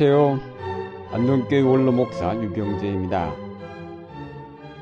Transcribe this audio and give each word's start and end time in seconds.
안녕하세요. 0.00 1.10
안동교회 1.10 1.60
원로 1.62 1.90
목사 1.90 2.32
유경재입니다. 2.40 3.34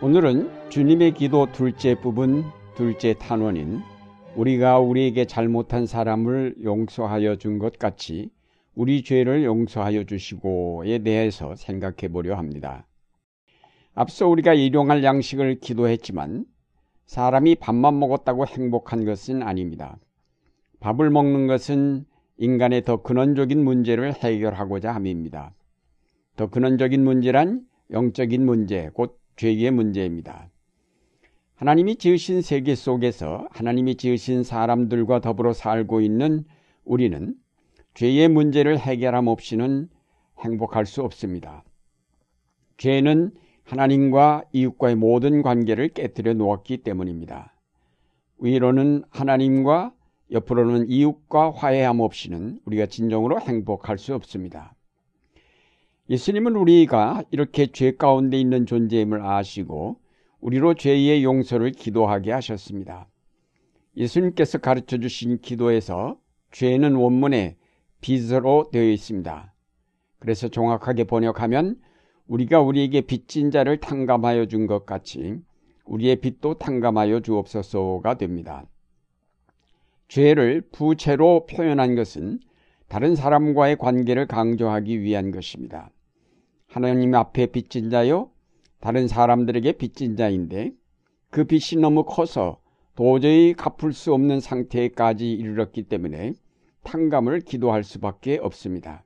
오늘은 0.02 0.68
주님의 0.68 1.14
기도 1.14 1.50
둘째 1.52 1.98
부분, 1.98 2.44
둘째 2.74 3.14
탄원인 3.14 3.80
우리가 4.34 4.78
우리에게 4.78 5.24
잘못한 5.24 5.86
사람을 5.86 6.56
용서하여 6.62 7.36
준 7.36 7.58
것 7.58 7.78
같이 7.78 8.28
우리 8.74 9.02
죄를 9.02 9.42
용서하여 9.44 10.04
주시고에 10.04 10.98
대해서 10.98 11.56
생각해 11.56 12.12
보려 12.12 12.36
합니다. 12.36 12.86
앞서 13.94 14.28
우리가 14.28 14.52
일용할 14.52 15.02
양식을 15.02 15.60
기도했지만 15.60 16.44
사람이 17.06 17.54
밥만 17.54 17.98
먹었다고 17.98 18.46
행복한 18.46 19.06
것은 19.06 19.42
아닙니다. 19.42 19.96
밥을 20.80 21.08
먹는 21.08 21.46
것은 21.46 22.04
인간의 22.38 22.84
더 22.84 23.02
근원적인 23.02 23.62
문제를 23.62 24.12
해결하고자 24.12 24.92
함입니다. 24.94 25.54
더 26.36 26.48
근원적인 26.48 27.02
문제란 27.02 27.66
영적인 27.90 28.44
문제, 28.44 28.90
곧 28.92 29.18
죄의 29.36 29.70
문제입니다. 29.70 30.50
하나님이 31.54 31.96
지으신 31.96 32.42
세계 32.42 32.74
속에서 32.74 33.48
하나님이 33.50 33.96
지으신 33.96 34.42
사람들과 34.42 35.20
더불어 35.20 35.54
살고 35.54 36.02
있는 36.02 36.44
우리는 36.84 37.34
죄의 37.94 38.28
문제를 38.28 38.78
해결함 38.78 39.26
없이는 39.26 39.88
행복할 40.40 40.84
수 40.84 41.02
없습니다. 41.02 41.64
죄는 42.76 43.32
하나님과 43.64 44.44
이웃과의 44.52 44.96
모든 44.96 45.40
관계를 45.40 45.88
깨뜨려 45.88 46.34
놓았기 46.34 46.78
때문입니다. 46.78 47.54
위로는 48.38 49.04
하나님과 49.10 49.94
옆으로는 50.30 50.88
이웃과 50.90 51.52
화해함 51.52 52.00
없이는 52.00 52.60
우리가 52.64 52.86
진정으로 52.86 53.40
행복할 53.40 53.98
수 53.98 54.14
없습니다. 54.14 54.74
예수님은 56.10 56.56
우리가 56.56 57.24
이렇게 57.30 57.66
죄 57.66 57.92
가운데 57.96 58.38
있는 58.38 58.66
존재임을 58.66 59.24
아시고 59.24 59.98
우리로 60.40 60.74
죄의 60.74 61.24
용서를 61.24 61.72
기도하게 61.72 62.32
하셨습니다. 62.32 63.08
예수님께서 63.96 64.58
가르쳐 64.58 64.98
주신 64.98 65.40
기도에서 65.40 66.18
죄는 66.52 66.94
원문에 66.94 67.56
빚으로 68.00 68.70
되어 68.72 68.84
있습니다. 68.90 69.52
그래서 70.18 70.48
정확하게 70.48 71.04
번역하면 71.04 71.80
우리가 72.26 72.60
우리에게 72.60 73.02
빚진 73.02 73.50
자를 73.50 73.78
탕감하여 73.78 74.46
준 74.46 74.66
것 74.66 74.86
같이 74.86 75.40
우리의 75.84 76.16
빚도 76.16 76.54
탕감하여 76.54 77.20
주옵소서가 77.20 78.14
됩니다. 78.18 78.66
죄를 80.08 80.62
부채로 80.72 81.46
표현한 81.46 81.94
것은 81.94 82.40
다른 82.88 83.16
사람과의 83.16 83.76
관계를 83.76 84.26
강조하기 84.26 85.00
위한 85.00 85.30
것입니다. 85.30 85.90
하나님 86.68 87.14
앞에 87.14 87.46
빚진 87.46 87.90
자요, 87.90 88.30
다른 88.80 89.08
사람들에게 89.08 89.72
빚진 89.72 90.16
자인데 90.16 90.72
그 91.30 91.44
빚이 91.44 91.76
너무 91.76 92.04
커서 92.04 92.60
도저히 92.94 93.54
갚을 93.54 93.92
수 93.92 94.14
없는 94.14 94.40
상태까지 94.40 95.30
이르렀기 95.30 95.82
때문에 95.84 96.32
탕감을 96.84 97.40
기도할 97.40 97.82
수밖에 97.84 98.38
없습니다. 98.38 99.04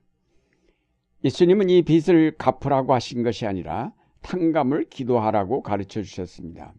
예수님은 1.24 1.70
이 1.70 1.82
빚을 1.82 2.36
갚으라고 2.36 2.94
하신 2.94 3.22
것이 3.22 3.46
아니라 3.46 3.92
탕감을 4.22 4.88
기도하라고 4.90 5.62
가르쳐 5.62 6.02
주셨습니다. 6.02 6.74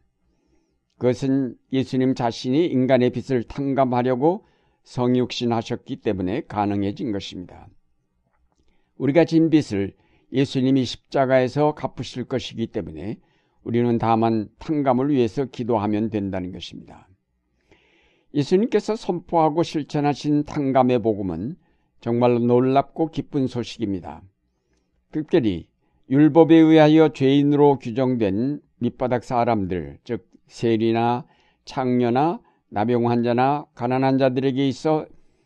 그것은 1.02 1.56
예수님 1.74 2.14
자신이 2.14 2.68
인간의 2.68 3.10
빚을 3.10 3.46
탕감하려고 3.46 4.46
성육신하셨기 4.84 5.96
때문에 5.96 6.42
가능해진 6.42 7.12
것입니다. 7.12 7.68
우리가 8.98 9.26
진 9.26 9.50
빚을 9.50 9.96
예수님이 10.32 10.86
십자가에서 10.86 11.74
갚으실 11.74 12.26
것이기 12.26 12.68
때문에 12.68 13.18
우리는 13.64 13.98
다만 13.98 14.48
탕감을 14.60 15.10
위해서 15.10 15.46
기도하면 15.46 16.12
된다는 16.12 16.52
것입니다. 16.52 17.08
예수님께서 18.36 18.96
선포하고 18.96 19.64
실천하신 19.64 20.44
탕감의 20.44 21.00
복음은 21.00 21.56
정말로 22.00 22.38
놀랍고 22.38 23.10
기쁜 23.10 23.48
소식입니다. 23.48 24.22
특별히 25.12 25.68
율법에 26.12 26.56
의하여 26.56 27.10
죄인으로 27.10 27.80
규정된 27.80 28.62
밑바닥 28.78 29.24
사람들, 29.24 29.98
즉 30.04 30.31
세리나 30.52 31.26
창녀나 31.64 32.42
나병 32.70 33.10
환자나 33.10 33.66
가난한 33.74 34.18
자들에게 34.18 34.68
있어 34.68 35.06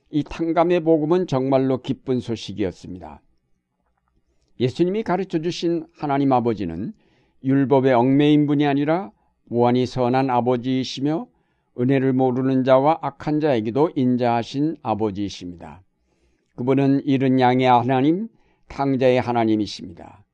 이 0.10 0.24
탕감의 0.24 0.80
복음은 0.82 1.28
정말로 1.28 1.82
기쁜 1.82 2.20
소식이었습니다. 2.20 3.22
예수님이 4.60 5.04
가르쳐 5.04 5.40
주신 5.40 5.86
하나님 5.98 6.32
아버지는 6.32 6.94
율법의 7.44 7.94
얽매인 7.94 8.48
분이 8.48 8.66
아니라 8.66 9.12
무한히 9.46 9.86
선한 9.86 10.30
아버지이시며 10.30 11.28
은혜를 11.80 12.14
모르는 12.14 12.64
자와 12.64 13.00
악한 13.02 13.42
자에게도 13.42 13.92
인자하신 13.96 14.78
아버지이십니다. 14.82 15.84
그분은 16.56 17.02
이른 17.06 17.40
양의 17.40 17.68
하나님, 17.68 18.30
탕자의 18.70 19.20
하나님이십니다. 19.22 20.26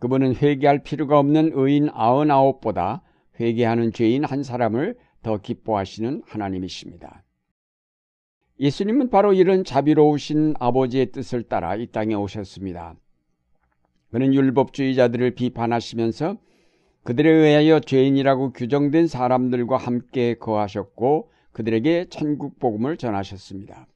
그분은 0.00 0.36
회개할 0.36 0.82
필요가 0.82 1.18
없는 1.18 1.52
의인 1.54 1.90
아흔아홉보다 1.92 3.02
회개하는 3.40 3.92
죄인 3.92 4.24
한 4.24 4.42
사람을 4.42 4.96
더 5.22 5.38
기뻐하시는 5.38 6.22
하나님이십니다. 6.26 7.24
예수님은 8.60 9.10
바로 9.10 9.32
이런 9.32 9.64
자비로우신 9.64 10.54
아버지의 10.58 11.12
뜻을 11.12 11.44
따라 11.44 11.76
이 11.76 11.86
땅에 11.86 12.14
오셨습니다. 12.14 12.96
그는 14.10 14.34
율법주의자들을 14.34 15.32
비판하시면서 15.32 16.38
그들에 17.04 17.30
의하여 17.30 17.80
죄인이라고 17.80 18.52
규정된 18.52 19.06
사람들과 19.06 19.76
함께 19.76 20.34
거하셨고 20.34 21.30
그들에게 21.52 22.06
천국 22.10 22.58
복음을 22.58 22.96
전하셨습니다. 22.96 23.86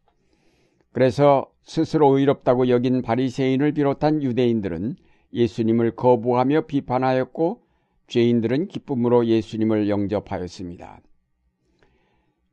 그래서 0.93 1.51
스스로 1.63 2.17
의롭다고 2.19 2.69
여긴 2.69 3.03
바리새인을 3.03 3.73
비롯한 3.73 4.23
유대인들은 4.23 4.97
예수님을 5.33 5.97
거부하며 5.97 6.67
비판하였고 6.67 7.63
죄인들은 8.09 8.69
기쁨으로 8.69 9.27
예수님을 9.27 9.89
영접하였습니다. 9.89 11.01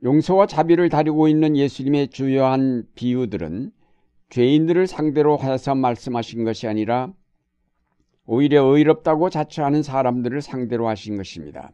용서와 0.04 0.48
자비를 0.48 0.90
다루고 0.90 1.28
있는 1.28 1.58
예수님의 1.58 2.10
주요한 2.10 2.86
비유들은 2.96 3.72
죄인들을 4.30 4.88
상대로 4.88 5.36
하여서 5.36 5.76
말씀하신 5.76 6.46
것이 6.46 6.68
아니라 6.68 7.12
오히려 8.26 8.64
의롭다고 8.64 9.30
자처하는 9.30 9.84
사람들을 9.84 10.42
상대로 10.42 10.88
하신 10.88 11.18
것입니다. 11.18 11.72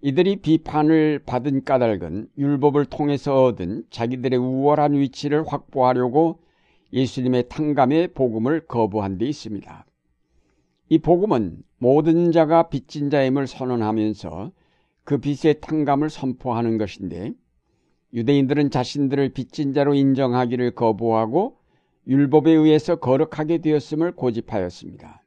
이들이 0.00 0.36
비판을 0.36 1.24
받은 1.26 1.64
까닭은 1.64 2.28
율법을 2.38 2.86
통해서 2.86 3.44
얻은 3.44 3.84
자기들의 3.90 4.38
우월한 4.38 4.94
위치를 4.94 5.44
확보하려고 5.46 6.40
예수님의 6.92 7.48
탕감의 7.48 8.08
복음을 8.14 8.66
거부한 8.66 9.18
데 9.18 9.26
있습니다. 9.26 9.84
이 10.92 10.98
복음은 10.98 11.62
모든 11.78 12.32
자가 12.32 12.68
빚진 12.68 13.10
자임을 13.10 13.46
선언하면서 13.46 14.50
그 15.04 15.18
빚의 15.18 15.60
탕감을 15.60 16.10
선포하는 16.10 16.78
것인데 16.78 17.32
유대인들은 18.12 18.70
자신들을 18.70 19.28
빚진 19.28 19.72
자로 19.72 19.94
인정하기를 19.94 20.72
거부하고 20.74 21.56
율법에 22.08 22.50
의해서 22.50 22.96
거룩하게 22.96 23.58
되었음을 23.58 24.16
고집하였습니다. 24.16 25.22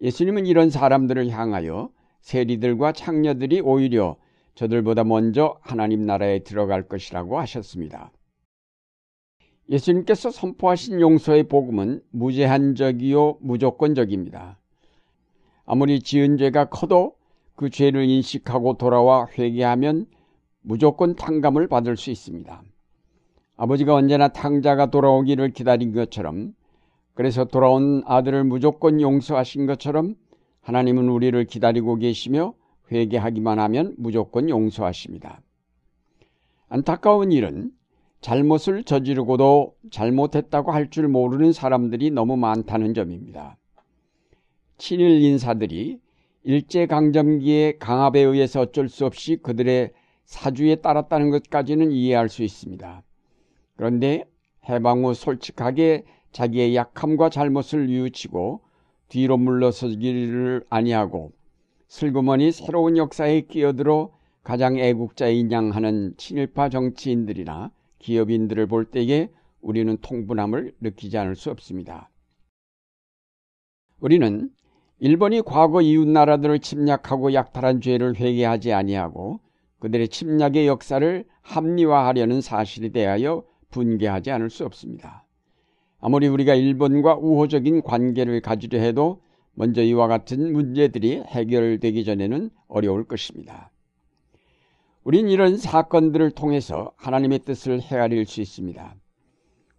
예수님은 0.00 0.46
이런 0.46 0.70
사람들을 0.70 1.28
향하여 1.30 1.90
세리들과 2.20 2.92
창녀들이 2.92 3.60
오히려 3.62 4.16
저들보다 4.54 5.02
먼저 5.02 5.58
하나님 5.60 6.06
나라에 6.06 6.44
들어갈 6.44 6.86
것이라고 6.86 7.40
하셨습니다. 7.40 8.12
예수님께서 9.72 10.30
선포하신 10.30 11.00
용서의 11.00 11.44
복음은 11.44 12.02
무제한적이요 12.10 13.38
무조건적입니다. 13.40 14.58
아무리 15.64 16.00
지은 16.00 16.36
죄가 16.36 16.66
커도 16.66 17.14
그 17.56 17.70
죄를 17.70 18.04
인식하고 18.04 18.76
돌아와 18.76 19.26
회개하면 19.38 20.06
무조건 20.60 21.16
탕감을 21.16 21.68
받을 21.68 21.96
수 21.96 22.10
있습니다. 22.10 22.62
아버지가 23.56 23.94
언제나 23.94 24.28
탕자가 24.28 24.90
돌아오기를 24.90 25.52
기다린 25.52 25.92
것처럼 25.94 26.54
그래서 27.14 27.44
돌아온 27.44 28.02
아들을 28.04 28.44
무조건 28.44 29.00
용서하신 29.00 29.64
것처럼 29.64 30.16
하나님은 30.60 31.08
우리를 31.08 31.42
기다리고 31.46 31.96
계시며 31.96 32.52
회개하기만 32.90 33.58
하면 33.58 33.94
무조건 33.96 34.50
용서하십니다. 34.50 35.40
안타까운 36.68 37.32
일은 37.32 37.72
잘못을 38.22 38.84
저지르고도 38.84 39.74
잘못했다고 39.90 40.70
할 40.70 40.88
줄 40.90 41.08
모르는 41.08 41.52
사람들이 41.52 42.10
너무 42.10 42.36
많다는 42.36 42.94
점입니다. 42.94 43.56
친일 44.78 45.20
인사들이 45.22 45.98
일제강점기의 46.44 47.78
강압에 47.78 48.20
의해서 48.20 48.60
어쩔 48.60 48.88
수 48.88 49.06
없이 49.06 49.36
그들의 49.42 49.92
사주에 50.24 50.76
따랐다는 50.76 51.30
것까지는 51.30 51.90
이해할 51.90 52.28
수 52.28 52.42
있습니다. 52.42 53.02
그런데 53.76 54.24
해방 54.68 55.04
후 55.04 55.14
솔직하게 55.14 56.04
자기의 56.30 56.76
약함과 56.76 57.28
잘못을 57.28 57.86
뉘우치고 57.86 58.60
뒤로 59.08 59.36
물러서기를 59.36 60.64
아니하고 60.70 61.32
슬그머니 61.88 62.52
새로운 62.52 62.96
역사에 62.96 63.42
끼어들어 63.42 64.12
가장 64.44 64.78
애국자인 64.78 65.50
양 65.52 65.70
하는 65.70 66.14
친일파 66.16 66.68
정치인들이나 66.68 67.70
기업인들을 68.02 68.66
볼 68.66 68.84
때에 68.84 69.30
우리는 69.60 69.96
통분함을 70.02 70.74
느끼지 70.80 71.16
않을 71.16 71.36
수 71.36 71.50
없습니다. 71.50 72.10
우리는 74.00 74.50
일본이 74.98 75.42
과거 75.42 75.80
이웃 75.80 76.06
나라들을 76.06 76.58
침략하고 76.58 77.32
약탈한 77.32 77.80
죄를 77.80 78.16
회개하지 78.16 78.72
아니하고 78.72 79.40
그들의 79.78 80.08
침략의 80.08 80.66
역사를 80.66 81.24
합리화하려는 81.40 82.40
사실에 82.40 82.90
대하여 82.90 83.44
분개하지 83.70 84.30
않을 84.30 84.50
수 84.50 84.64
없습니다. 84.64 85.26
아무리 86.00 86.28
우리가 86.28 86.54
일본과 86.54 87.16
우호적인 87.16 87.82
관계를 87.82 88.40
가지려 88.40 88.80
해도 88.80 89.22
먼저 89.54 89.82
이와 89.82 90.08
같은 90.08 90.52
문제들이 90.52 91.22
해결되기 91.26 92.04
전에는 92.04 92.50
어려울 92.68 93.04
것입니다. 93.04 93.70
우린 95.04 95.28
이런 95.28 95.56
사건들을 95.56 96.30
통해서 96.30 96.92
하나님의 96.96 97.40
뜻을 97.40 97.80
헤아릴 97.80 98.24
수 98.24 98.40
있습니다. 98.40 98.94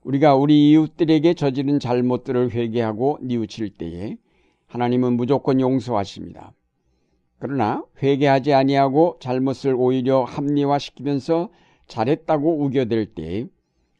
우리가 0.03 0.35
우리 0.35 0.71
이웃들에게 0.71 1.33
저지른 1.35 1.79
잘못들을 1.79 2.51
회개하고 2.51 3.19
뉘우칠 3.21 3.69
때에 3.75 4.17
하나님은 4.67 5.13
무조건 5.13 5.61
용서하십니다. 5.61 6.53
그러나 7.39 7.85
회개하지 8.01 8.53
아니하고 8.53 9.17
잘못을 9.21 9.75
오히려 9.75 10.23
합리화시키면서 10.23 11.49
잘했다고 11.87 12.65
우겨댈 12.65 13.13
때 13.13 13.47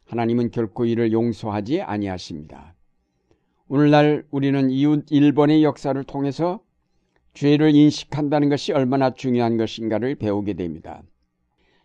하나님은 0.06 0.52
결코 0.52 0.86
이를 0.86 1.14
용서하지 1.14 1.82
아니하십니다. 1.82 2.76
오늘날 3.70 4.26
우리는 4.30 4.70
이웃 4.70 5.06
일본의 5.10 5.64
역사를 5.64 6.04
통해서 6.04 6.60
죄를 7.34 7.74
인식한다는 7.74 8.50
것이 8.50 8.74
얼마나 8.74 9.14
중요한 9.14 9.58
것인가를 9.58 10.16
배우게 10.16 10.54
됩니다. 10.54 11.02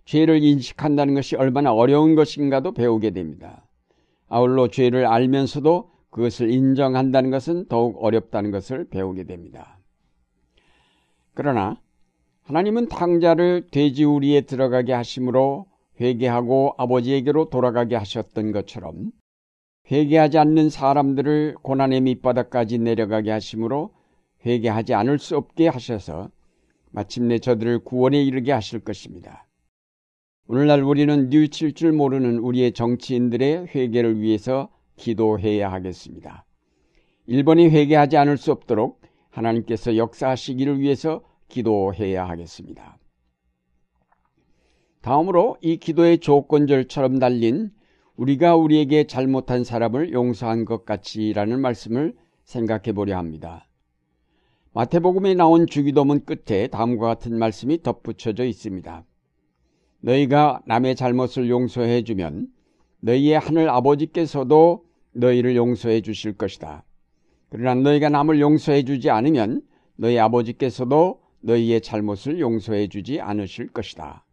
죄를 0.08 0.43
인식한다는 0.43 1.12
것이 1.12 1.37
얼마나 1.37 1.75
어려운 1.75 2.14
것인가도 2.14 2.72
배우게 2.72 3.10
됩니다. 3.10 3.66
아울러 4.26 4.69
죄를 4.69 5.05
알면서도 5.05 5.90
그것을 6.08 6.50
인정한다는 6.50 7.31
것은 7.31 7.66
더욱 7.69 8.02
어렵다는 8.02 8.50
것을 8.50 8.88
배우게 8.88 9.25
됩니다. 9.25 9.78
그러나 11.34 11.78
하나님은 12.44 12.88
탕자를 12.88 13.66
돼지우리에 13.70 14.43
들어가게 14.43 14.94
하심으로 14.94 15.66
회개하고 16.00 16.76
아버지에게로 16.78 17.50
돌아가게 17.50 17.94
하셨던 17.94 18.52
것처럼 18.52 19.12
회개하지 19.93 20.38
않는 20.38 20.70
사람들을 20.70 21.56
고난의 21.61 22.00
밑바닥까지 22.00 22.78
내려가게 22.78 23.31
하심으로 23.31 23.93
회개하지 24.46 24.94
않을 24.94 25.19
수 25.19 25.37
없게 25.37 25.69
하셔서 25.69 26.31
마침내 26.93 27.38
저들을 27.38 27.81
구원에 27.81 28.22
이르게 28.22 28.52
하실 28.52 28.81
것입니다. 28.81 29.47
오늘날 30.50 30.82
우리는 30.82 31.28
뉘우칠 31.28 31.74
줄 31.74 31.92
모르는 31.92 32.38
우리의 32.38 32.72
정치인들의 32.72 33.66
회개를 33.66 34.22
위해서 34.22 34.70
기도해야 34.96 35.70
하겠습니다. 35.70 36.46
일본이 37.26 37.68
회개하지 37.68 38.16
않을 38.16 38.38
수 38.38 38.50
없도록 38.52 39.02
하나님께서 39.28 39.98
역사하시기를 39.98 40.80
위해서 40.80 41.20
기도해야 41.48 42.26
하겠습니다. 42.26 42.96
다음으로 45.02 45.58
이 45.60 45.76
기도의 45.76 46.16
조건절처럼 46.20 47.18
달린 47.18 47.70
우리가 48.16 48.56
우리에게 48.56 49.04
잘못한 49.04 49.64
사람을 49.64 50.14
용서한 50.14 50.64
것 50.64 50.86
같이라는 50.86 51.60
말씀을 51.60 52.16
생각해 52.44 52.94
보려 52.94 53.18
합니다. 53.18 53.68
마태복음에 54.72 55.34
나온 55.34 55.66
주기도문 55.66 56.24
끝에 56.24 56.68
다음과 56.68 57.06
같은 57.06 57.38
말씀이 57.38 57.82
덧붙여져 57.82 58.44
있습니다. 58.46 59.04
너희가 60.00 60.62
남의 60.66 60.96
잘못을 60.96 61.48
용서해 61.48 62.02
주면 62.04 62.48
너희의 63.00 63.38
하늘 63.38 63.68
아버지께서도 63.68 64.84
너희를 65.12 65.56
용서해 65.56 66.00
주실 66.00 66.34
것이다. 66.34 66.84
그러나 67.50 67.74
너희가 67.80 68.08
남을 68.08 68.40
용서해 68.40 68.84
주지 68.84 69.10
않으면 69.10 69.62
너희 69.96 70.18
아버지께서도 70.18 71.20
너희의 71.40 71.80
잘못을 71.80 72.40
용서해 72.40 72.88
주지 72.88 73.20
않으실 73.20 73.68
것이다. 73.68 74.24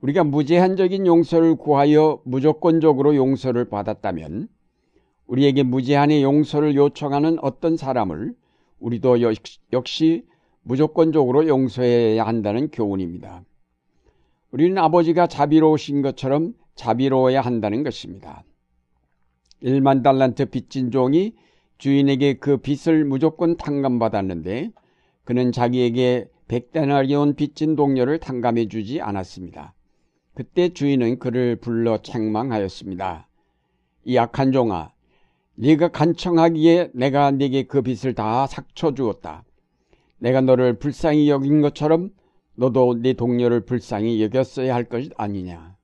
우리가 0.00 0.24
무제한적인 0.24 1.06
용서를 1.06 1.56
구하여 1.56 2.20
무조건적으로 2.24 3.14
용서를 3.16 3.66
받았다면 3.68 4.48
우리에게 5.26 5.62
무제한의 5.62 6.22
용서를 6.22 6.74
요청하는 6.74 7.38
어떤 7.42 7.76
사람을 7.76 8.34
우리도 8.80 9.18
역시 9.72 10.24
무조건적으로 10.62 11.46
용서해야 11.46 12.26
한다는 12.26 12.70
교훈입니다. 12.70 13.44
우리는 14.50 14.76
아버지가 14.78 15.26
자비로우신 15.26 16.02
것처럼 16.02 16.54
자비로워야 16.74 17.40
한다는 17.40 17.84
것입니다. 17.84 18.42
1만 19.62 20.02
달란트 20.02 20.46
빚진 20.46 20.90
종이 20.90 21.34
주인에게 21.78 22.34
그 22.34 22.56
빚을 22.56 23.04
무조건 23.04 23.56
탕감받았는데 23.56 24.72
그는 25.24 25.52
자기에게 25.52 26.28
백데나리온 26.48 27.36
빚진 27.36 27.76
동료를 27.76 28.18
탕감해 28.18 28.68
주지 28.68 29.00
않았습니다. 29.00 29.74
그때 30.34 30.70
주인은 30.70 31.18
그를 31.18 31.56
불러 31.56 31.98
책망하였습니다. 31.98 33.28
이 34.04 34.18
악한 34.18 34.52
종아, 34.52 34.92
네가 35.54 35.88
간청하기에 35.88 36.90
내가 36.94 37.30
네게 37.30 37.64
그 37.64 37.82
빚을 37.82 38.14
다 38.14 38.46
삭쳐 38.46 38.94
주었다. 38.94 39.44
내가 40.18 40.40
너를 40.40 40.78
불쌍히 40.78 41.28
여긴 41.28 41.60
것처럼 41.60 42.10
너도 42.60 42.94
네 43.00 43.14
동료를 43.14 43.60
불쌍히 43.62 44.22
여겼어야 44.22 44.74
할 44.74 44.84
것 44.84 45.08
아니냐. 45.16 45.76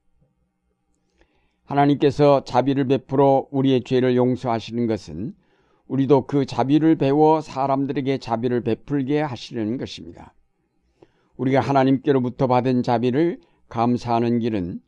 하나님께서 1.65 2.45
자비를 2.45 2.87
베풀어 2.87 3.47
우리의 3.51 3.83
죄를 3.83 4.15
용서하시는 4.15 4.87
것은 4.87 5.35
우리도 5.89 6.27
그 6.27 6.45
자비를 6.45 6.97
배워 6.97 7.41
사람들에게 7.41 8.19
자비를 8.19 8.61
베풀게 8.61 9.23
하시려는 9.23 9.79
것입니다. 9.79 10.35
우리가 11.39 11.61
하나님께로부터 11.61 12.47
받은 12.47 12.83
자비를 12.83 13.41
감사하는 13.71 14.41
길은 14.41 14.83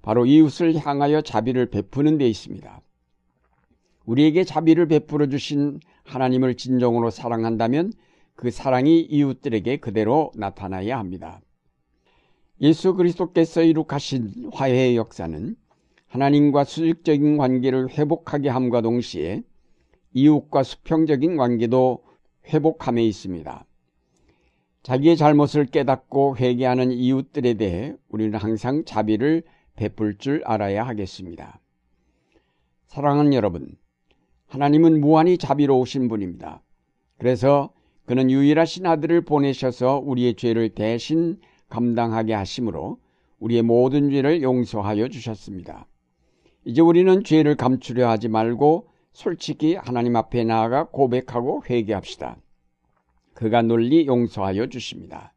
바로 0.00 0.24
이웃을 0.24 0.74
향하여 0.76 1.20
자비를 1.20 1.66
베푸는 1.66 2.16
데 2.16 2.26
있습니다. 2.26 2.80
우리에게 4.06 4.44
자비를 4.44 4.88
베풀어 4.88 5.26
주신 5.26 5.78
하나님을 6.04 6.54
진정으로 6.54 7.10
사랑한다면 7.10 7.92
그 8.36 8.50
사랑이 8.50 9.00
이웃들에게 9.00 9.78
그대로 9.78 10.32
나타나야 10.34 10.98
합니다. 10.98 11.40
예수 12.60 12.94
그리스도께서 12.94 13.62
이룩하신 13.62 14.50
화해의 14.52 14.96
역사는 14.96 15.56
하나님과 16.06 16.64
수직적인 16.64 17.36
관계를 17.36 17.90
회복하게 17.90 18.48
함과 18.48 18.80
동시에 18.80 19.42
이웃과 20.12 20.62
수평적인 20.62 21.36
관계도 21.36 22.04
회복함에 22.46 23.04
있습니다. 23.04 23.66
자기의 24.84 25.16
잘못을 25.16 25.66
깨닫고 25.66 26.36
회개하는 26.36 26.92
이웃들에 26.92 27.54
대해 27.54 27.96
우리는 28.08 28.38
항상 28.38 28.84
자비를 28.84 29.42
베풀 29.74 30.18
줄 30.18 30.42
알아야 30.44 30.86
하겠습니다. 30.86 31.58
사랑하는 32.86 33.34
여러분, 33.34 33.76
하나님은 34.46 35.00
무한히 35.00 35.36
자비로우신 35.36 36.06
분입니다. 36.08 36.62
그래서 37.18 37.73
그는 38.06 38.30
유일하신 38.30 38.86
아들을 38.86 39.22
보내셔서 39.22 40.02
우리의 40.04 40.34
죄를 40.34 40.70
대신 40.70 41.38
감당하게 41.68 42.34
하심으로 42.34 42.98
우리의 43.38 43.62
모든 43.62 44.10
죄를 44.10 44.42
용서하여 44.42 45.08
주셨습니다. 45.08 45.86
이제 46.64 46.80
우리는 46.80 47.24
죄를 47.24 47.56
감추려 47.56 48.08
하지 48.08 48.28
말고 48.28 48.88
솔직히 49.12 49.74
하나님 49.74 50.16
앞에 50.16 50.44
나아가 50.44 50.84
고백하고 50.84 51.62
회개합시다. 51.68 52.36
그가 53.34 53.62
논리 53.62 54.06
용서하여 54.06 54.66
주십니다. 54.68 55.32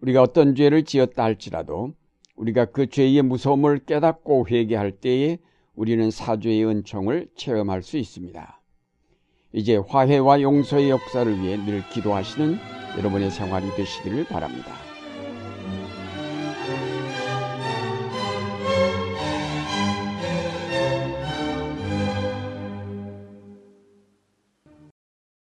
우리가 0.00 0.22
어떤 0.22 0.54
죄를 0.54 0.84
지었다 0.84 1.24
할지라도 1.24 1.92
우리가 2.36 2.66
그 2.66 2.88
죄의 2.88 3.22
무서움을 3.22 3.80
깨닫고 3.86 4.48
회개할 4.48 4.92
때에 4.92 5.38
우리는 5.74 6.10
사죄의 6.10 6.66
은총을 6.66 7.28
체험할 7.34 7.82
수 7.82 7.98
있습니다. 7.98 8.60
이제 9.56 9.78
화해와 9.88 10.42
용서의 10.42 10.90
역사를 10.90 11.40
위해 11.40 11.56
늘 11.56 11.82
기도하시는 11.88 12.58
여러분의 12.98 13.30
생활이 13.30 13.74
되시기를 13.74 14.26
바랍니다. 14.26 14.70